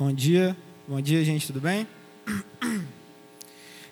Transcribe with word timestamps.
Bom 0.00 0.14
dia, 0.14 0.56
bom 0.88 0.98
dia, 0.98 1.22
gente, 1.22 1.46
tudo 1.46 1.60
bem? 1.60 1.86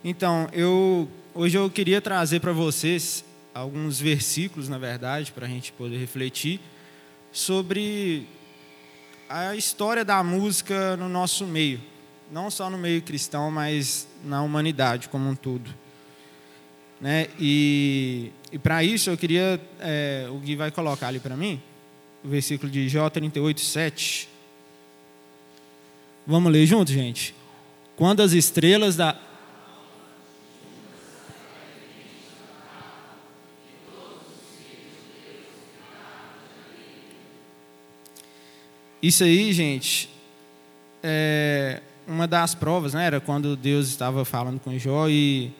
Então, 0.03 0.49
eu 0.54 1.07
hoje 1.34 1.58
eu 1.58 1.69
queria 1.69 2.00
trazer 2.00 2.41
para 2.41 2.50
vocês 2.50 3.23
alguns 3.53 4.00
versículos, 4.00 4.71
na 4.71 4.79
verdade, 4.79 5.33
para 5.33 5.44
a 5.44 5.49
gente 5.50 5.71
poder 5.71 5.99
refletir 5.99 6.60
sobre 7.31 8.27
a 9.29 9.55
história 9.55 10.02
da 10.02 10.25
música 10.25 10.96
no 10.96 11.11
nosso 11.11 11.46
meio, 11.46 11.79
não 12.32 12.50
só 12.50 12.70
no 12.70 12.79
meio 12.79 13.02
cristão, 13.02 13.50
mas 13.50 14.09
na 14.25 14.40
humanidade 14.40 15.11
como 15.11 15.29
um 15.29 15.34
todo. 15.34 15.68
Né? 16.98 17.27
E, 17.38 18.32
e 18.50 18.59
para 18.59 18.82
isso 18.82 19.11
eu 19.11 19.18
queria, 19.18 19.61
é, 19.79 20.27
o 20.30 20.38
Gui 20.38 20.56
vai 20.56 20.70
colocar 20.70 21.09
ali 21.09 21.20
para 21.20 21.36
mim, 21.36 21.61
o 22.25 22.29
versículo 22.29 22.72
de 22.72 22.88
Jó 22.88 23.11
38, 23.11 23.61
7. 23.61 24.38
Vamos 26.30 26.52
ler 26.52 26.66
junto, 26.66 26.92
gente? 26.92 27.34
Quando 27.96 28.21
as 28.21 28.32
estrelas 28.32 28.96
da. 28.96 29.16
Isso 39.03 39.25
aí, 39.25 39.55
gente, 39.55 40.11
é 41.03 41.80
uma 42.06 42.27
das 42.27 42.55
provas, 42.55 42.92
né? 42.92 43.06
Era 43.06 43.23
quando 43.23 43.56
Deus 43.56 43.89
estava 43.89 44.23
falando 44.23 44.61
com 44.61 44.79
Jó 44.79 45.09
e, 45.09 45.51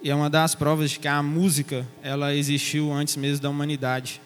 e 0.00 0.08
é 0.08 0.14
uma 0.14 0.30
das 0.30 0.54
provas 0.54 0.92
de 0.92 1.00
que 1.00 1.08
a 1.08 1.20
música 1.20 1.84
ela 2.00 2.32
existiu 2.32 2.92
antes 2.92 3.16
mesmo 3.16 3.42
da 3.42 3.50
humanidade, 3.50 4.20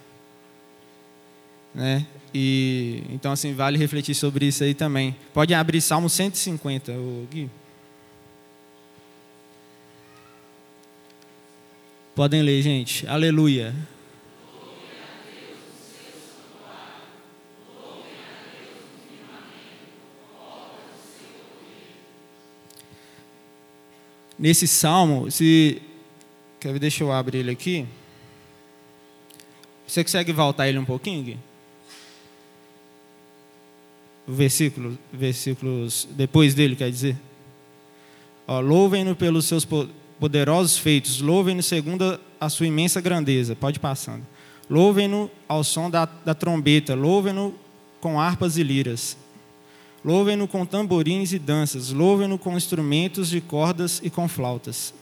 né? 1.74 2.06
E 2.32 3.02
então 3.10 3.32
assim 3.32 3.54
vale 3.54 3.76
refletir 3.78 4.14
sobre 4.14 4.46
isso 4.46 4.62
aí 4.62 4.74
também. 4.74 5.16
Pode 5.32 5.52
abrir 5.54 5.80
Salmo 5.80 6.08
150, 6.08 6.92
o 6.92 7.26
Gui. 7.30 7.50
Podem 12.14 12.42
ler, 12.42 12.62
gente. 12.62 13.06
Aleluia. 13.06 13.74
nesse 24.40 24.66
salmo, 24.66 25.30
se 25.30 25.82
quer 26.58 26.72
ver, 26.72 26.78
deixa 26.78 27.04
eu 27.04 27.12
abrir 27.12 27.38
ele 27.38 27.50
aqui. 27.50 27.86
Você 29.86 30.02
consegue 30.02 30.32
voltar 30.32 30.66
ele 30.66 30.78
um 30.78 30.84
pouquinho, 30.84 31.22
Gui? 31.22 31.38
O 34.30 34.32
versículo, 34.32 34.96
versículos 35.12 36.06
depois 36.12 36.54
dele, 36.54 36.76
quer 36.76 36.88
dizer. 36.88 37.16
Louvem-no 38.46 39.16
pelos 39.16 39.44
seus 39.44 39.66
poderosos 40.20 40.78
feitos, 40.78 41.20
louvem-no 41.20 41.64
segundo 41.64 42.16
a 42.40 42.48
sua 42.48 42.68
imensa 42.68 43.00
grandeza. 43.00 43.56
Pode 43.56 43.80
passando. 43.80 44.24
Louvem-no 44.68 45.28
ao 45.48 45.64
som 45.64 45.90
da, 45.90 46.04
da 46.04 46.32
trombeta, 46.32 46.94
louvem-no 46.94 47.52
com 48.00 48.20
harpas 48.20 48.56
e 48.56 48.62
liras. 48.62 49.16
Louvem-no 50.04 50.46
com 50.46 50.64
tamborins 50.64 51.32
e 51.32 51.38
danças, 51.38 51.90
louvem-no 51.90 52.38
com 52.38 52.56
instrumentos 52.56 53.30
de 53.30 53.40
cordas 53.40 54.00
e 54.00 54.08
com 54.10 54.28
flautas. 54.28 54.94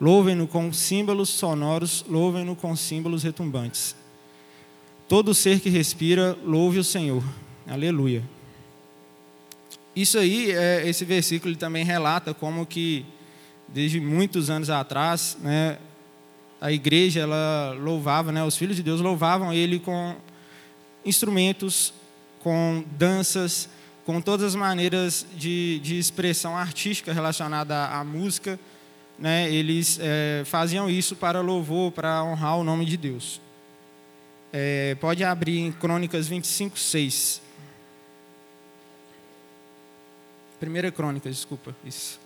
Louvem-no 0.00 0.48
com 0.48 0.72
símbolos 0.72 1.28
sonoros, 1.28 2.06
louvem-no 2.08 2.56
com 2.56 2.74
símbolos 2.74 3.22
retumbantes. 3.22 3.94
Todo 5.06 5.34
ser 5.34 5.60
que 5.60 5.68
respira, 5.68 6.38
louve 6.42 6.78
o 6.78 6.84
Senhor. 6.84 7.22
Aleluia. 7.68 8.22
Isso 9.94 10.18
aí, 10.18 10.50
é, 10.52 10.88
esse 10.88 11.04
versículo 11.04 11.54
também 11.54 11.84
relata 11.84 12.32
como 12.32 12.64
que, 12.64 13.04
desde 13.68 14.00
muitos 14.00 14.48
anos 14.48 14.70
atrás, 14.70 15.36
né, 15.40 15.76
a 16.58 16.72
igreja 16.72 17.20
ela 17.20 17.76
louvava, 17.78 18.32
né, 18.32 18.42
os 18.42 18.56
filhos 18.56 18.76
de 18.76 18.82
Deus 18.82 19.00
louvavam 19.02 19.52
ele 19.52 19.78
com 19.78 20.16
instrumentos, 21.04 21.92
com 22.40 22.82
danças, 22.98 23.68
com 24.06 24.20
todas 24.20 24.46
as 24.46 24.54
maneiras 24.54 25.26
de, 25.36 25.78
de 25.80 25.98
expressão 25.98 26.56
artística 26.56 27.12
relacionada 27.12 27.76
à, 27.76 28.00
à 28.00 28.04
música, 28.04 28.58
né, 29.18 29.52
eles 29.52 29.98
é, 30.00 30.42
faziam 30.46 30.88
isso 30.88 31.14
para 31.14 31.42
louvor, 31.42 31.92
para 31.92 32.24
honrar 32.24 32.56
o 32.56 32.64
nome 32.64 32.86
de 32.86 32.96
Deus. 32.96 33.42
É, 34.52 34.96
pode 35.00 35.22
abrir 35.22 35.58
em 35.58 35.70
Crônicas 35.70 36.28
25, 36.28 36.78
6. 36.78 37.42
Primeira 40.62 40.92
Crônica, 40.92 41.28
desculpa. 41.28 41.74
Isso. 41.84 42.20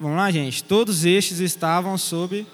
Vamos 0.00 0.16
lá, 0.16 0.30
gente. 0.30 0.64
Todos 0.64 1.04
estes 1.04 1.40
estavam 1.40 1.98
sob 1.98 2.46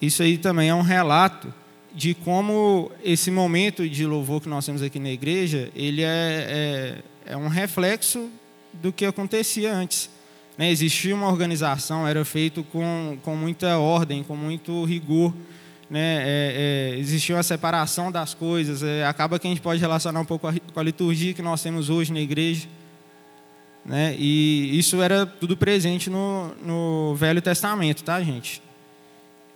Isso 0.00 0.22
aí 0.22 0.38
também 0.38 0.70
é 0.70 0.74
um 0.74 0.80
relato 0.80 1.52
de 1.96 2.12
como 2.12 2.92
esse 3.02 3.30
momento 3.30 3.88
de 3.88 4.04
louvor 4.04 4.42
que 4.42 4.48
nós 4.50 4.66
temos 4.66 4.82
aqui 4.82 4.98
na 4.98 5.08
igreja, 5.10 5.70
ele 5.74 6.02
é, 6.02 7.02
é, 7.26 7.32
é 7.32 7.36
um 7.38 7.48
reflexo 7.48 8.28
do 8.74 8.92
que 8.92 9.06
acontecia 9.06 9.72
antes. 9.72 10.10
Né? 10.58 10.70
Existia 10.70 11.14
uma 11.14 11.26
organização, 11.26 12.06
era 12.06 12.22
feito 12.22 12.62
com, 12.64 13.16
com 13.22 13.34
muita 13.34 13.78
ordem, 13.78 14.22
com 14.22 14.36
muito 14.36 14.84
rigor. 14.84 15.32
Né? 15.88 16.18
É, 16.18 16.92
é, 16.96 16.98
existia 16.98 17.34
uma 17.34 17.42
separação 17.42 18.12
das 18.12 18.34
coisas. 18.34 18.82
É, 18.82 19.06
acaba 19.06 19.38
que 19.38 19.46
a 19.46 19.50
gente 19.50 19.62
pode 19.62 19.80
relacionar 19.80 20.20
um 20.20 20.24
pouco 20.26 20.46
com 20.74 20.80
a 20.80 20.82
liturgia 20.82 21.32
que 21.32 21.40
nós 21.40 21.62
temos 21.62 21.88
hoje 21.88 22.12
na 22.12 22.20
igreja. 22.20 22.68
Né? 23.86 24.14
E 24.18 24.78
isso 24.78 25.00
era 25.00 25.24
tudo 25.24 25.56
presente 25.56 26.10
no, 26.10 26.54
no 26.62 27.14
Velho 27.14 27.40
Testamento, 27.40 28.04
tá, 28.04 28.22
gente? 28.22 28.60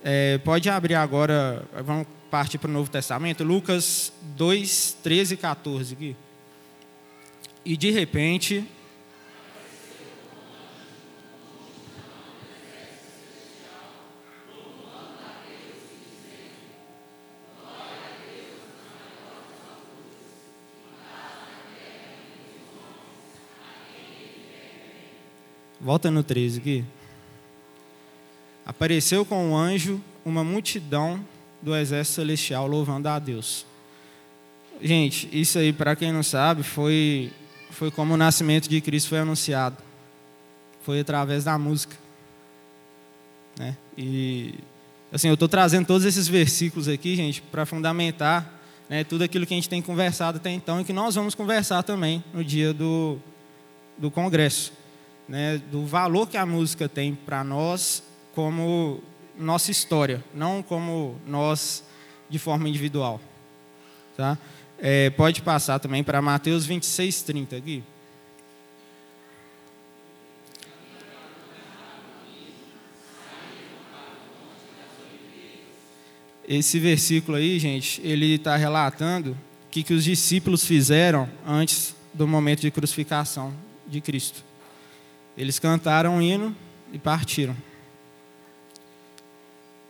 É, 0.03 0.39
pode 0.39 0.71
abrir 0.71 0.95
agora, 0.95 1.63
vamos 1.85 2.07
partir 2.31 2.59
para 2.59 2.71
o 2.71 2.73
Novo 2.73 2.91
Testamento, 2.91 3.43
Lucas 3.43 4.13
2, 4.37 4.99
13 5.03 5.35
e 5.35 5.37
14. 5.37 5.95
Aqui. 5.95 6.17
E 7.65 7.77
de 7.77 7.91
repente. 7.91 8.65
Volta 25.81 26.11
no 26.11 26.23
13 26.23 26.61
aqui 26.61 26.85
apareceu 28.71 29.25
com 29.25 29.51
um 29.51 29.57
anjo 29.57 30.01
uma 30.25 30.45
multidão 30.45 31.27
do 31.63 31.75
exército 31.77 32.17
celestial 32.17 32.67
louvando 32.67 33.09
a 33.09 33.19
Deus. 33.19 33.67
Gente, 34.81 35.29
isso 35.33 35.59
aí, 35.59 35.73
para 35.73 35.95
quem 35.95 36.13
não 36.13 36.23
sabe, 36.23 36.63
foi, 36.63 37.31
foi 37.71 37.91
como 37.91 38.15
o 38.15 38.17
nascimento 38.17 38.69
de 38.69 38.81
Cristo 38.81 39.11
foi 39.11 39.19
anunciado. 39.19 39.77
Foi 40.83 41.01
através 41.01 41.45
da 41.45 41.59
música. 41.59 41.95
Né? 43.59 43.77
E, 43.97 44.55
assim, 45.13 45.29
eu 45.29 45.35
estou 45.35 45.49
trazendo 45.49 45.87
todos 45.87 46.07
esses 46.07 46.27
versículos 46.27 46.89
aqui, 46.89 47.15
gente, 47.15 47.43
para 47.43 47.67
fundamentar 47.67 48.61
né, 48.89 49.05
tudo 49.05 49.23
aquilo 49.23 49.47
que 49.47 49.53
a 49.53 49.57
gente 49.57 49.69
tem 49.69 49.83
conversado 49.83 50.39
até 50.39 50.51
então 50.51 50.81
e 50.81 50.85
que 50.85 50.93
nós 50.93 51.15
vamos 51.15 51.35
conversar 51.35 51.83
também 51.83 52.25
no 52.33 52.43
dia 52.43 52.73
do, 52.73 53.19
do 53.99 54.11
congresso. 54.11 54.73
Né, 55.29 55.61
do 55.71 55.87
valor 55.87 56.27
que 56.27 56.37
a 56.37 56.45
música 56.45 56.89
tem 56.89 57.15
para 57.15 57.45
nós 57.45 58.03
como 58.35 59.01
nossa 59.41 59.71
história, 59.71 60.23
não 60.35 60.63
como 60.63 61.19
nós 61.27 61.83
de 62.29 62.39
forma 62.39 62.69
individual. 62.69 63.21
Tá? 64.17 64.39
É, 64.79 65.11
pode 65.11 65.43
passar 65.43 65.79
também 65.79 66.05
para 66.05 66.23
Mateus 66.23 66.67
26, 66.67 67.23
30 67.23 67.57
aqui. 67.57 67.83
Esse 76.47 76.79
versículo 76.81 77.37
aí, 77.37 77.59
gente, 77.59 78.01
ele 78.03 78.35
está 78.35 78.57
relatando 78.57 79.33
o 79.33 79.71
que, 79.71 79.85
que 79.85 79.95
os 79.95 80.03
discípulos 80.03 80.65
fizeram 80.65 81.29
antes 81.47 81.95
do 82.13 82.27
momento 82.27 82.61
de 82.61 82.71
crucificação 82.73 83.55
de 83.87 84.01
Cristo. 84.01 84.43
Eles 85.39 85.61
cantaram 85.61 86.17
um 86.17 86.23
hino 86.23 86.55
e 86.93 86.99
partiram. 86.99 87.57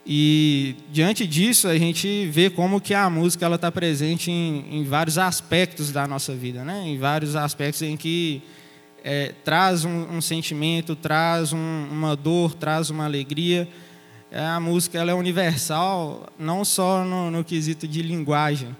E 0.06 0.76
diante 0.90 1.26
disso 1.26 1.68
a 1.68 1.76
gente 1.78 2.26
vê 2.26 2.48
como 2.48 2.80
que 2.80 2.94
a 2.94 3.08
música 3.10 3.44
ela 3.44 3.56
está 3.56 3.70
presente 3.70 4.30
em, 4.30 4.64
em, 4.70 4.84
vários 4.84 5.18
aspectos 5.18 5.92
da 5.92 6.06
nossa 6.06 6.34
vida, 6.34 6.64
né? 6.64 6.82
Em 6.86 6.98
vários 6.98 7.36
aspectos 7.36 7.82
em 7.82 7.96
que 7.96 8.42
é, 9.04 9.34
traz 9.44 9.84
um, 9.84 10.16
um, 10.16 10.20
sentimento, 10.20 10.96
traz 10.96 11.52
um, 11.52 11.88
uma 11.90 12.16
dor, 12.16 12.54
traz 12.54 12.90
uma 12.90 13.04
alegria. 13.04 13.68
É, 14.30 14.40
a 14.40 14.60
música 14.60 14.98
ela 14.98 15.10
é 15.10 15.14
universal, 15.14 16.28
não 16.38 16.64
só 16.64 17.04
no, 17.04 17.30
no 17.30 17.44
quesito 17.44 17.86
de 17.86 18.00
linguagem, 18.00 18.74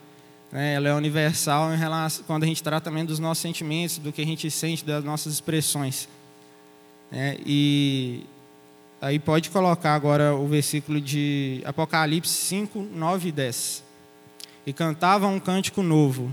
né? 0.51 0.75
ela 0.75 0.89
é 0.89 0.95
universal 0.95 1.73
em 1.75 1.77
relação, 1.77 2.25
quando 2.27 2.45
a 2.45 2.47
gente 2.47 2.63
trata 2.63 2.85
também 2.85 3.05
dos 3.05 3.19
nossos 3.19 3.43
sentimentos, 3.43 3.99
do 3.99 4.13
que 4.13 4.23
a 4.23 4.27
gente 4.27 4.51
sente, 4.51 4.85
das 4.85 5.05
nossas 5.05 5.35
expressões. 5.35 6.09
Né? 7.11 7.37
E 7.45 8.23
Aí 9.01 9.19
pode 9.19 9.49
colocar 9.49 9.95
agora 9.95 10.35
o 10.35 10.47
versículo 10.47 11.01
de 11.01 11.63
Apocalipse 11.65 12.33
5, 12.33 12.87
9 12.95 13.29
e 13.29 13.33
10. 13.33 13.83
E 14.67 14.73
cantava 14.75 15.27
um 15.27 15.41
cântico 15.41 15.83
novo, 15.83 16.31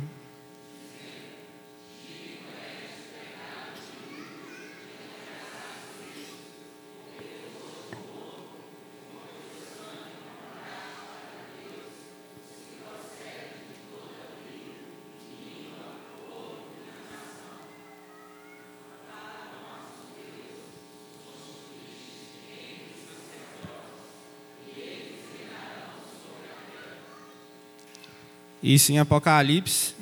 Isso 28.68 28.92
em 28.92 29.00
Apocalipse. 29.00 29.96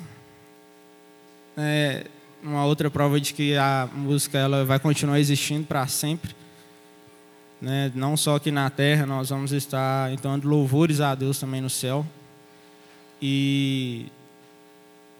É 1.56 2.04
uma 2.42 2.64
outra 2.64 2.90
prova 2.90 3.20
de 3.20 3.32
que 3.32 3.56
a 3.56 3.88
música 3.94 4.38
ela 4.38 4.64
vai 4.64 4.80
continuar 4.80 5.20
existindo 5.20 5.64
para 5.64 5.86
sempre. 5.86 6.34
Né? 7.60 7.92
Não 7.94 8.16
só 8.16 8.34
aqui 8.34 8.50
na 8.50 8.68
terra, 8.68 9.06
nós 9.06 9.30
vamos 9.30 9.52
estar 9.52 10.12
então 10.12 10.36
louvores 10.42 11.00
a 11.00 11.14
Deus 11.14 11.38
também 11.38 11.60
no 11.60 11.70
céu. 11.70 12.04
E 13.22 14.06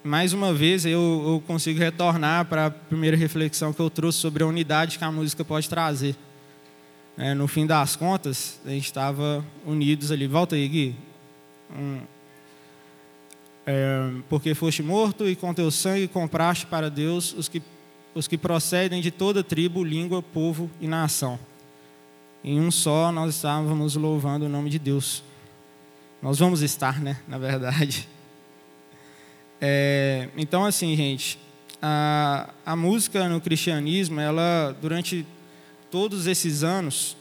mais 0.03 0.33
uma 0.33 0.53
vez 0.53 0.85
eu, 0.85 0.99
eu 1.25 1.43
consigo 1.47 1.79
retornar 1.79 2.43
para 2.47 2.65
a 2.65 2.69
primeira 2.69 3.15
reflexão 3.15 3.71
que 3.71 3.79
eu 3.79 3.89
trouxe 3.89 4.17
sobre 4.17 4.43
a 4.43 4.45
unidade 4.45 4.97
que 4.97 5.05
a 5.05 5.11
música 5.11 5.45
pode 5.45 5.69
trazer. 5.69 6.17
É, 7.17 7.33
no 7.33 7.47
fim 7.47 7.65
das 7.65 7.95
contas, 7.95 8.59
a 8.65 8.71
gente 8.71 8.87
estava 8.87 9.41
unidos 9.65 10.11
ali. 10.11 10.27
Volta 10.27 10.57
aí, 10.57 10.67
Gui. 10.67 10.95
Um, 11.73 12.16
é, 13.69 14.09
porque 14.29 14.55
foste 14.55 14.81
morto 14.81 15.27
e 15.27 15.35
com 15.35 15.53
teu 15.53 15.69
sangue 15.69 16.07
compraste 16.07 16.65
para 16.65 16.89
Deus 16.89 17.33
os 17.33 17.49
que, 17.49 17.61
os 18.15 18.25
que 18.25 18.37
procedem 18.37 19.01
de 19.01 19.11
toda 19.11 19.43
tribo, 19.43 19.83
língua, 19.83 20.23
povo 20.23 20.71
e 20.79 20.87
nação. 20.87 21.37
Em 22.41 22.61
um 22.61 22.71
só 22.71 23.11
nós 23.11 23.35
estávamos 23.35 23.97
louvando 23.97 24.45
o 24.45 24.49
nome 24.49 24.69
de 24.69 24.79
Deus. 24.79 25.21
Nós 26.21 26.39
vamos 26.39 26.61
estar, 26.61 27.01
né? 27.01 27.17
Na 27.27 27.37
verdade. 27.37 28.07
É, 29.59 30.29
então, 30.37 30.63
assim, 30.63 30.95
gente, 30.95 31.37
a, 31.81 32.49
a 32.65 32.73
música 32.73 33.27
no 33.27 33.41
cristianismo, 33.41 34.21
ela, 34.21 34.73
durante 34.81 35.25
todos 35.91 36.25
esses 36.25 36.63
anos, 36.63 37.17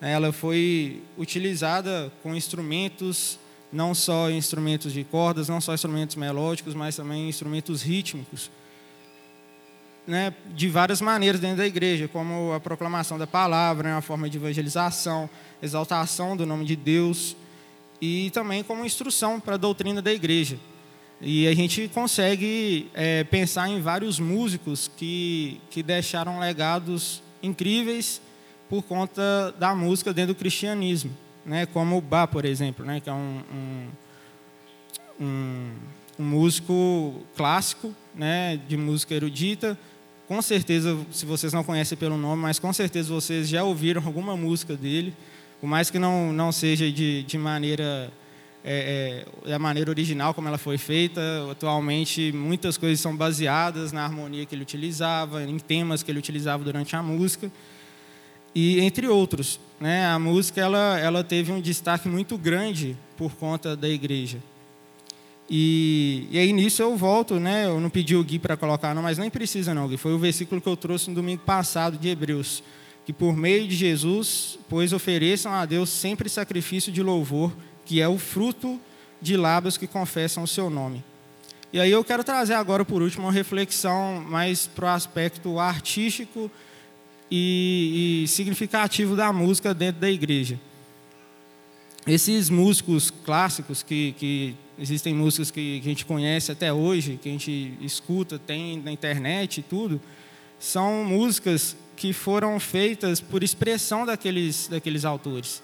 ela 0.00 0.32
foi 0.32 1.02
utilizada 1.18 2.10
com 2.22 2.34
instrumentos 2.34 3.38
não 3.74 3.92
só 3.92 4.30
instrumentos 4.30 4.92
de 4.92 5.02
cordas, 5.02 5.48
não 5.48 5.60
só 5.60 5.74
instrumentos 5.74 6.14
melódicos, 6.14 6.74
mas 6.74 6.94
também 6.94 7.28
instrumentos 7.28 7.82
rítmicos, 7.82 8.48
né, 10.06 10.32
de 10.54 10.68
várias 10.68 11.00
maneiras 11.00 11.40
dentro 11.40 11.56
da 11.56 11.66
igreja, 11.66 12.06
como 12.06 12.52
a 12.52 12.60
proclamação 12.60 13.18
da 13.18 13.26
palavra, 13.26 13.96
né, 13.96 14.00
forma 14.00 14.30
de 14.30 14.36
evangelização, 14.36 15.28
exaltação 15.60 16.36
do 16.36 16.46
nome 16.46 16.64
de 16.64 16.76
Deus, 16.76 17.36
e 18.00 18.30
também 18.30 18.62
como 18.62 18.84
instrução 18.84 19.40
para 19.40 19.54
a 19.54 19.58
doutrina 19.58 20.00
da 20.00 20.12
igreja. 20.12 20.56
E 21.20 21.48
a 21.48 21.54
gente 21.54 21.88
consegue 21.88 22.88
é, 22.94 23.24
pensar 23.24 23.68
em 23.68 23.80
vários 23.80 24.20
músicos 24.20 24.88
que, 24.96 25.60
que 25.70 25.82
deixaram 25.82 26.38
legados 26.38 27.22
incríveis 27.42 28.20
por 28.68 28.82
conta 28.82 29.52
da 29.58 29.74
música 29.74 30.12
dentro 30.12 30.34
do 30.34 30.38
cristianismo 30.38 31.24
né, 31.44 31.66
como 31.66 31.96
o 31.96 32.00
Bach, 32.00 32.28
por 32.30 32.44
exemplo, 32.44 32.84
né, 32.84 33.00
que 33.00 33.08
é 33.08 33.12
um, 33.12 33.42
um, 33.52 35.24
um, 35.24 35.70
um 36.18 36.24
músico 36.24 37.22
clássico, 37.36 37.94
né, 38.14 38.60
de 38.68 38.76
música 38.76 39.14
erudita. 39.14 39.78
Com 40.26 40.40
certeza, 40.40 40.96
se 41.10 41.26
vocês 41.26 41.52
não 41.52 41.62
conhecem 41.62 41.96
pelo 41.98 42.16
nome, 42.16 42.42
mas 42.42 42.58
com 42.58 42.72
certeza 42.72 43.12
vocês 43.12 43.48
já 43.48 43.62
ouviram 43.62 44.02
alguma 44.06 44.36
música 44.36 44.76
dele, 44.76 45.14
por 45.60 45.66
mais 45.66 45.90
que 45.90 45.98
não, 45.98 46.32
não 46.32 46.50
seja 46.50 46.90
de, 46.90 47.22
de 47.22 47.38
maneira 47.38 48.12
é, 48.66 49.26
é, 49.44 49.50
da 49.50 49.58
maneira 49.58 49.90
original 49.90 50.32
como 50.32 50.48
ela 50.48 50.56
foi 50.56 50.78
feita. 50.78 51.20
Atualmente, 51.50 52.32
muitas 52.32 52.78
coisas 52.78 52.98
são 52.98 53.14
baseadas 53.14 53.92
na 53.92 54.04
harmonia 54.04 54.46
que 54.46 54.54
ele 54.54 54.62
utilizava, 54.62 55.42
em 55.42 55.58
temas 55.58 56.02
que 56.02 56.10
ele 56.10 56.18
utilizava 56.18 56.64
durante 56.64 56.96
a 56.96 57.02
música 57.02 57.50
e 58.54 58.80
entre 58.80 59.08
outros. 59.08 59.58
Né? 59.80 60.06
A 60.06 60.18
música 60.18 60.60
ela, 60.60 60.98
ela 60.98 61.24
teve 61.24 61.50
um 61.52 61.60
destaque 61.60 62.08
muito 62.08 62.38
grande 62.38 62.96
por 63.16 63.32
conta 63.32 63.76
da 63.76 63.88
igreja. 63.88 64.38
E, 65.50 66.26
e 66.30 66.38
aí 66.38 66.52
nisso 66.52 66.80
eu 66.80 66.96
volto, 66.96 67.38
né? 67.38 67.66
eu 67.66 67.80
não 67.80 67.90
pedi 67.90 68.16
o 68.16 68.24
Gui 68.24 68.38
para 68.38 68.56
colocar, 68.56 68.94
não, 68.94 69.02
mas 69.02 69.18
nem 69.18 69.28
precisa 69.28 69.74
não, 69.74 69.88
Gui. 69.88 69.96
Foi 69.96 70.12
o 70.14 70.18
versículo 70.18 70.60
que 70.60 70.68
eu 70.68 70.76
trouxe 70.76 71.10
no 71.10 71.16
domingo 71.16 71.42
passado 71.42 71.98
de 71.98 72.08
Hebreus. 72.08 72.62
Que 73.04 73.12
por 73.12 73.36
meio 73.36 73.68
de 73.68 73.74
Jesus, 73.74 74.58
pois 74.68 74.92
ofereçam 74.94 75.52
a 75.52 75.66
Deus 75.66 75.90
sempre 75.90 76.28
sacrifício 76.28 76.90
de 76.90 77.02
louvor, 77.02 77.52
que 77.84 78.00
é 78.00 78.08
o 78.08 78.16
fruto 78.16 78.80
de 79.20 79.36
lábios 79.36 79.76
que 79.76 79.86
confessam 79.86 80.42
o 80.42 80.48
seu 80.48 80.70
nome. 80.70 81.04
E 81.70 81.80
aí 81.80 81.90
eu 81.90 82.02
quero 82.04 82.24
trazer 82.24 82.54
agora, 82.54 82.84
por 82.84 83.02
último, 83.02 83.26
uma 83.26 83.32
reflexão 83.32 84.24
mais 84.26 84.66
para 84.66 84.86
o 84.86 84.88
aspecto 84.88 85.58
artístico 85.58 86.50
e, 87.36 88.22
e 88.22 88.28
significativo 88.28 89.16
da 89.16 89.32
música 89.32 89.74
dentro 89.74 90.00
da 90.00 90.08
igreja. 90.08 90.60
Esses 92.06 92.48
músicos 92.48 93.10
clássicos, 93.10 93.82
que, 93.82 94.14
que 94.16 94.54
existem 94.78 95.12
músicas 95.12 95.50
que, 95.50 95.80
que 95.80 95.88
a 95.88 95.90
gente 95.90 96.06
conhece 96.06 96.52
até 96.52 96.72
hoje, 96.72 97.18
que 97.20 97.28
a 97.28 97.32
gente 97.32 97.74
escuta, 97.80 98.38
tem 98.38 98.80
na 98.80 98.92
internet 98.92 99.58
e 99.58 99.62
tudo, 99.64 100.00
são 100.60 101.04
músicas 101.04 101.76
que 101.96 102.12
foram 102.12 102.60
feitas 102.60 103.20
por 103.20 103.42
expressão 103.42 104.06
daqueles, 104.06 104.68
daqueles 104.68 105.04
autores. 105.04 105.60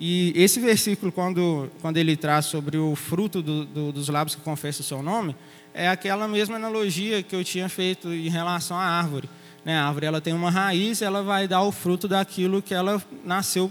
E 0.00 0.32
esse 0.34 0.58
versículo, 0.58 1.12
quando, 1.12 1.70
quando 1.80 1.96
ele 1.96 2.16
traz 2.16 2.46
sobre 2.46 2.76
o 2.76 2.96
fruto 2.96 3.40
do, 3.40 3.64
do, 3.64 3.92
dos 3.92 4.08
lábios 4.08 4.34
que 4.34 4.42
confessam 4.42 4.80
o 4.80 4.84
seu 4.84 5.02
nome, 5.02 5.36
é 5.72 5.88
aquela 5.88 6.26
mesma 6.26 6.56
analogia 6.56 7.22
que 7.22 7.36
eu 7.36 7.44
tinha 7.44 7.68
feito 7.68 8.12
em 8.12 8.28
relação 8.28 8.76
à 8.76 8.82
árvore. 8.82 9.28
Né? 9.68 9.76
A 9.76 9.86
árvore 9.86 10.06
ela 10.06 10.18
tem 10.18 10.32
uma 10.32 10.50
raiz, 10.50 11.02
ela 11.02 11.22
vai 11.22 11.46
dar 11.46 11.60
o 11.60 11.70
fruto 11.70 12.08
daquilo 12.08 12.62
que 12.62 12.72
ela 12.72 13.02
nasceu 13.22 13.70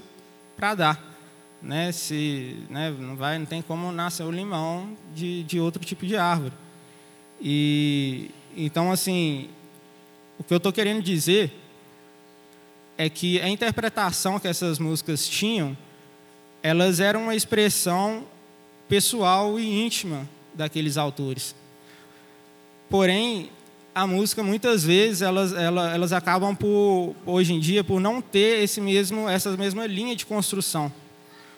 para 0.56 0.76
dar. 0.76 1.18
Né? 1.60 1.92
Se, 1.92 2.56
né? 2.70 2.92
Não, 2.92 3.16
vai, 3.16 3.40
não 3.40 3.48
tem 3.48 3.64
como 3.64 3.92
nascer 3.92 4.22
o 4.22 4.30
limão 4.30 4.96
de, 5.16 5.42
de 5.42 5.60
outro 5.60 5.84
tipo 5.84 6.06
de 6.06 6.16
árvore. 6.16 6.54
E 7.42 8.30
então 8.56 8.92
assim, 8.92 9.50
o 10.38 10.44
que 10.44 10.54
eu 10.54 10.58
estou 10.58 10.72
querendo 10.72 11.02
dizer 11.02 11.52
é 12.96 13.10
que 13.10 13.42
a 13.42 13.50
interpretação 13.50 14.40
que 14.40 14.48
essas 14.48 14.78
músicas 14.78 15.28
tinham, 15.28 15.76
elas 16.62 17.00
eram 17.00 17.24
uma 17.24 17.36
expressão 17.36 18.24
pessoal 18.88 19.60
e 19.60 19.84
íntima 19.84 20.30
daqueles 20.54 20.96
autores. 20.96 21.56
Porém, 22.88 23.50
a 23.98 24.06
música 24.06 24.44
muitas 24.44 24.84
vezes 24.84 25.24
elas, 25.24 25.54
elas, 25.54 25.94
elas 25.94 26.14
acabam 26.14 26.56
por 26.56 27.16
hoje 27.26 27.52
em 27.52 27.60
dia 27.60 27.84
por 27.84 28.00
não 28.00 28.22
ter 28.22 28.64
esse 28.64 28.80
mesmo 28.80 29.28
essa 29.28 29.58
mesma 29.58 29.88
linha 29.88 30.16
de 30.16 30.24
construção. 30.24 30.94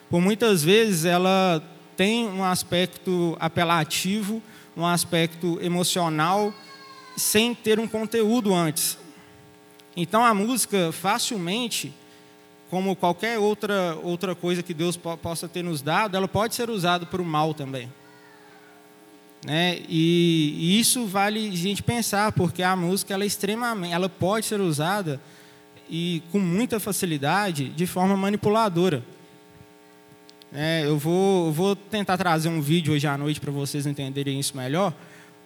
Por 0.09 0.21
muitas 0.21 0.63
vezes 0.63 1.03
ela 1.03 1.61
tem 1.97 2.29
um 2.29 2.41
aspecto 2.41 3.35
apelativo, 3.41 4.41
um 4.75 4.85
aspecto 4.85 5.59
emocional, 5.61 6.53
sem 7.17 7.53
ter 7.53 7.77
um 7.77 7.87
conteúdo 7.87 8.53
antes. 8.53 8.97
Então 9.93 10.23
a 10.23 10.33
música 10.33 10.93
facilmente, 10.93 11.93
como 12.69 12.95
qualquer 12.95 13.37
outra 13.37 13.97
outra 14.01 14.33
coisa 14.33 14.63
que 14.63 14.73
Deus 14.73 14.95
possa 14.95 15.49
ter 15.49 15.61
nos 15.61 15.81
dado, 15.81 16.15
ela 16.15 16.27
pode 16.27 16.55
ser 16.55 16.69
usada 16.69 17.05
para 17.05 17.21
o 17.21 17.25
mal 17.25 17.53
também. 17.53 17.91
Né? 19.45 19.79
E, 19.87 20.55
e, 20.57 20.79
isso 20.79 21.05
vale 21.05 21.47
a 21.47 21.55
gente 21.55 21.81
pensar, 21.81 22.31
porque 22.33 22.61
a 22.61 22.75
música 22.75 23.13
ela 23.13 23.23
é 23.23 23.27
extremamente, 23.27 23.93
ela 23.93 24.09
pode 24.09 24.45
ser 24.45 24.59
usada 24.59 25.19
e 25.89 26.21
com 26.31 26.39
muita 26.39 26.79
facilidade 26.79 27.69
de 27.69 27.87
forma 27.87 28.15
manipuladora. 28.17 29.03
É, 30.51 30.83
eu 30.85 30.97
vou, 30.97 31.51
vou 31.51 31.75
tentar 31.75 32.17
trazer 32.17 32.49
um 32.49 32.59
vídeo 32.59 32.93
hoje 32.93 33.07
à 33.07 33.17
noite 33.17 33.39
para 33.39 33.51
vocês 33.51 33.85
entenderem 33.85 34.39
isso 34.39 34.57
melhor, 34.57 34.93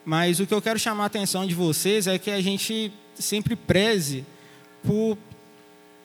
mas 0.04 0.40
o 0.40 0.48
que 0.48 0.54
eu 0.54 0.62
quero 0.62 0.80
chamar 0.80 1.04
a 1.04 1.08
atenção 1.08 1.46
de 1.46 1.54
vocês 1.54 2.08
é 2.08 2.18
que 2.18 2.32
a 2.32 2.42
gente 2.42 2.92
sempre 3.14 3.56
preze 3.56 4.26
por 4.82 5.18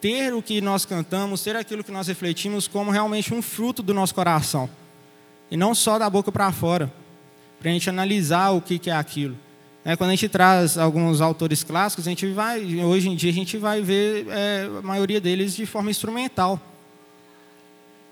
ter 0.00 0.33
o 0.35 0.42
que 0.42 0.61
nós 0.61 0.85
cantamos, 0.85 1.42
ter 1.42 1.57
aquilo 1.57 1.83
que 1.83 1.90
nós 1.90 2.07
refletimos 2.07 2.68
como 2.68 2.90
realmente 2.90 3.33
um 3.35 3.42
fruto 3.42 3.83
do 3.83 3.95
nosso 3.95 4.14
coração. 4.14 4.68
E 5.50 5.57
não 5.57 5.75
só 5.75 5.99
da 5.99 6.09
boca 6.09 6.30
para 6.30 6.52
fora, 6.52 6.92
para 7.58 7.70
a 7.70 7.72
gente 7.72 7.88
analisar 7.90 8.50
o 8.50 8.60
que, 8.60 8.78
que 8.78 8.90
é 8.90 8.94
aquilo. 8.94 9.36
É, 9.84 9.96
quando 9.96 10.10
a 10.10 10.12
gente 10.12 10.28
traz 10.28 10.76
alguns 10.76 11.20
autores 11.20 11.64
clássicos, 11.64 12.06
a 12.06 12.10
gente 12.10 12.26
vai, 12.26 12.60
hoje 12.84 13.08
em 13.08 13.16
dia 13.16 13.30
a 13.30 13.34
gente 13.34 13.56
vai 13.56 13.80
ver 13.80 14.26
é, 14.28 14.68
a 14.78 14.82
maioria 14.82 15.20
deles 15.20 15.56
de 15.56 15.64
forma 15.64 15.90
instrumental. 15.90 16.60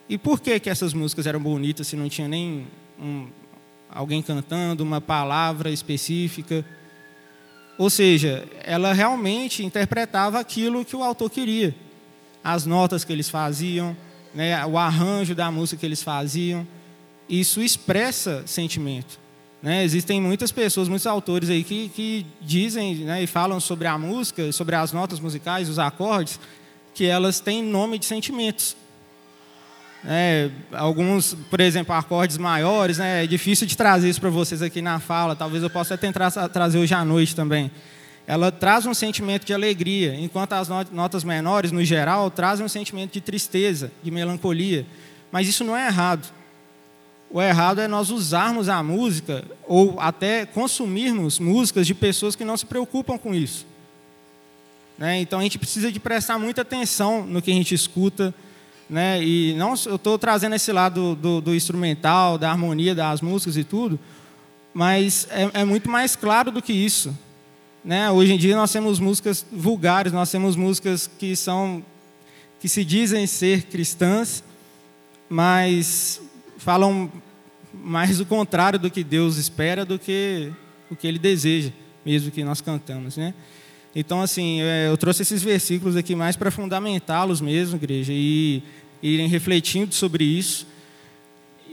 E 0.08 0.16
por 0.16 0.40
que, 0.40 0.58
que 0.60 0.70
essas 0.70 0.94
músicas 0.94 1.26
eram 1.26 1.40
bonitas 1.40 1.86
se 1.86 1.96
não 1.96 2.08
tinha 2.08 2.28
nem 2.28 2.66
um, 2.98 3.26
alguém 3.90 4.22
cantando, 4.22 4.82
uma 4.82 5.00
palavra 5.00 5.70
específica? 5.70 6.64
Ou 7.76 7.90
seja, 7.90 8.48
ela 8.62 8.92
realmente 8.92 9.64
interpretava 9.64 10.38
aquilo 10.38 10.84
que 10.84 10.96
o 10.96 11.02
autor 11.02 11.28
queria. 11.28 11.74
As 12.42 12.64
notas 12.64 13.04
que 13.04 13.12
eles 13.12 13.28
faziam, 13.28 13.94
né, 14.32 14.64
o 14.64 14.78
arranjo 14.78 15.34
da 15.34 15.50
música 15.50 15.80
que 15.80 15.86
eles 15.86 16.02
faziam. 16.02 16.66
Isso 17.28 17.60
expressa 17.60 18.44
sentimento. 18.46 19.25
Né? 19.62 19.84
Existem 19.84 20.20
muitas 20.20 20.52
pessoas, 20.52 20.88
muitos 20.88 21.06
autores 21.06 21.50
aí 21.50 21.64
que, 21.64 21.88
que 21.88 22.26
dizem 22.40 22.96
né, 22.96 23.22
e 23.22 23.26
falam 23.26 23.58
sobre 23.58 23.86
a 23.86 23.98
música, 23.98 24.52
sobre 24.52 24.76
as 24.76 24.92
notas 24.92 25.18
musicais, 25.18 25.68
os 25.68 25.78
acordes, 25.78 26.38
que 26.94 27.04
elas 27.04 27.40
têm 27.40 27.62
nome 27.62 27.98
de 27.98 28.06
sentimentos. 28.06 28.76
É, 30.04 30.50
alguns, 30.72 31.34
por 31.50 31.60
exemplo, 31.60 31.94
acordes 31.94 32.38
maiores, 32.38 32.98
né, 32.98 33.24
é 33.24 33.26
difícil 33.26 33.66
de 33.66 33.76
trazer 33.76 34.08
isso 34.08 34.20
para 34.20 34.30
vocês 34.30 34.62
aqui 34.62 34.80
na 34.80 35.00
fala, 35.00 35.34
talvez 35.34 35.62
eu 35.62 35.70
possa 35.70 35.98
tentar 35.98 36.30
trazer 36.48 36.78
hoje 36.78 36.94
à 36.94 37.04
noite 37.04 37.34
também. 37.34 37.70
Ela 38.26 38.50
traz 38.50 38.86
um 38.86 38.94
sentimento 38.94 39.44
de 39.44 39.54
alegria, 39.54 40.14
enquanto 40.16 40.52
as 40.52 40.68
notas 40.68 41.22
menores, 41.22 41.70
no 41.70 41.84
geral, 41.84 42.28
trazem 42.30 42.66
um 42.66 42.68
sentimento 42.68 43.12
de 43.12 43.20
tristeza, 43.20 43.90
de 44.02 44.10
melancolia. 44.10 44.84
Mas 45.30 45.46
isso 45.46 45.62
não 45.62 45.76
é 45.76 45.86
errado. 45.86 46.26
O 47.36 47.42
errado 47.42 47.82
é 47.82 47.86
nós 47.86 48.08
usarmos 48.08 48.66
a 48.66 48.82
música 48.82 49.44
ou 49.68 50.00
até 50.00 50.46
consumirmos 50.46 51.38
músicas 51.38 51.86
de 51.86 51.94
pessoas 51.94 52.34
que 52.34 52.46
não 52.46 52.56
se 52.56 52.64
preocupam 52.64 53.18
com 53.18 53.34
isso. 53.34 53.66
Né? 54.96 55.20
Então 55.20 55.40
a 55.40 55.42
gente 55.42 55.58
precisa 55.58 55.92
de 55.92 56.00
prestar 56.00 56.38
muita 56.38 56.62
atenção 56.62 57.26
no 57.26 57.42
que 57.42 57.50
a 57.50 57.54
gente 57.54 57.74
escuta, 57.74 58.34
né? 58.88 59.22
E 59.22 59.54
não, 59.58 59.74
eu 59.84 59.96
estou 59.96 60.18
trazendo 60.18 60.54
esse 60.54 60.72
lado 60.72 61.14
do, 61.14 61.42
do, 61.42 61.54
instrumental, 61.54 62.38
da 62.38 62.50
harmonia 62.50 62.94
das 62.94 63.20
músicas 63.20 63.58
e 63.58 63.64
tudo, 63.64 64.00
mas 64.72 65.28
é, 65.30 65.60
é, 65.60 65.64
muito 65.66 65.90
mais 65.90 66.16
claro 66.16 66.50
do 66.50 66.62
que 66.62 66.72
isso, 66.72 67.14
né? 67.84 68.10
Hoje 68.10 68.32
em 68.32 68.38
dia 68.38 68.56
nós 68.56 68.72
temos 68.72 68.98
músicas 68.98 69.44
vulgares, 69.52 70.10
nós 70.10 70.30
temos 70.30 70.56
músicas 70.56 71.06
que 71.18 71.36
são 71.36 71.84
que 72.60 72.66
se 72.66 72.82
dizem 72.82 73.26
ser 73.26 73.64
cristãs, 73.64 74.42
mas 75.28 76.22
falam 76.56 77.12
mais 77.84 78.20
o 78.20 78.26
contrário 78.26 78.78
do 78.78 78.90
que 78.90 79.04
Deus 79.04 79.36
espera 79.36 79.84
do 79.84 79.98
que 79.98 80.52
o 80.90 80.96
que 80.96 81.06
Ele 81.06 81.18
deseja, 81.18 81.70
mesmo 82.04 82.30
que 82.30 82.44
nós 82.44 82.60
cantamos, 82.60 83.16
né? 83.16 83.34
Então, 83.94 84.20
assim, 84.20 84.60
é, 84.60 84.88
eu 84.88 84.96
trouxe 84.96 85.22
esses 85.22 85.42
versículos 85.42 85.96
aqui 85.96 86.14
mais 86.14 86.36
para 86.36 86.50
fundamentá-los 86.50 87.40
mesmo, 87.40 87.76
igreja, 87.76 88.12
e 88.12 88.62
irem 89.02 89.26
refletindo 89.26 89.94
sobre 89.94 90.22
isso. 90.22 90.66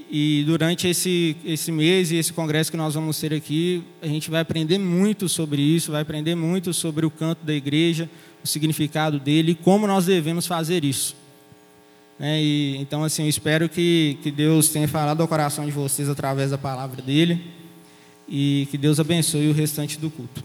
E 0.09 0.43
durante 0.45 0.87
esse, 0.87 1.35
esse 1.43 1.71
mês 1.71 2.11
e 2.11 2.17
esse 2.17 2.31
congresso 2.31 2.71
que 2.71 2.77
nós 2.77 2.93
vamos 2.93 3.19
ter 3.19 3.33
aqui, 3.33 3.83
a 4.01 4.07
gente 4.07 4.29
vai 4.29 4.41
aprender 4.41 4.77
muito 4.77 5.27
sobre 5.27 5.61
isso, 5.61 5.91
vai 5.91 6.01
aprender 6.01 6.35
muito 6.35 6.73
sobre 6.73 7.05
o 7.05 7.09
canto 7.11 7.43
da 7.43 7.53
igreja, 7.53 8.09
o 8.43 8.47
significado 8.47 9.19
dele 9.19 9.53
e 9.53 9.55
como 9.55 9.87
nós 9.87 10.05
devemos 10.05 10.45
fazer 10.45 10.85
isso. 10.85 11.15
É, 12.25 12.41
e, 12.41 12.77
então, 12.77 13.03
assim, 13.03 13.23
eu 13.23 13.27
espero 13.27 13.67
que, 13.67 14.17
que 14.23 14.31
Deus 14.31 14.69
tenha 14.69 14.87
falado 14.87 15.19
ao 15.19 15.27
coração 15.27 15.65
de 15.65 15.71
vocês 15.71 16.07
através 16.07 16.51
da 16.51 16.57
palavra 16.57 17.01
dele 17.01 17.51
e 18.29 18.65
que 18.71 18.77
Deus 18.77 18.97
abençoe 18.97 19.49
o 19.49 19.51
restante 19.51 19.99
do 19.99 20.09
culto. 20.09 20.41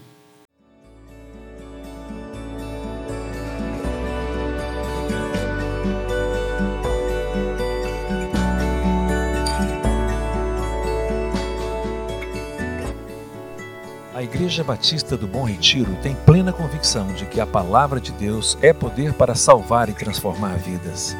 A 14.13 14.21
Igreja 14.21 14.65
Batista 14.65 15.15
do 15.15 15.27
Bom 15.27 15.45
Retiro 15.45 15.95
tem 16.03 16.13
plena 16.25 16.51
convicção 16.51 17.13
de 17.13 17.25
que 17.25 17.39
a 17.39 17.47
palavra 17.47 18.01
de 18.01 18.11
Deus 18.11 18.57
é 18.61 18.73
poder 18.73 19.13
para 19.13 19.33
salvar 19.33 19.87
e 19.87 19.93
transformar 19.93 20.57
vidas. 20.57 21.15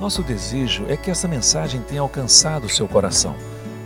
Nosso 0.00 0.22
desejo 0.22 0.86
é 0.88 0.96
que 0.96 1.10
essa 1.10 1.28
mensagem 1.28 1.82
tenha 1.82 2.00
alcançado 2.00 2.70
seu 2.70 2.88
coração. 2.88 3.36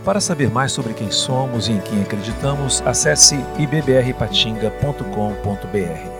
Para 0.05 0.21
saber 0.21 0.49
mais 0.49 0.71
sobre 0.71 0.93
quem 0.93 1.11
somos 1.11 1.67
e 1.67 1.73
em 1.73 1.81
quem 1.81 2.01
acreditamos, 2.01 2.81
acesse 2.85 3.35
ibbrpatinga.com.br. 3.59 6.14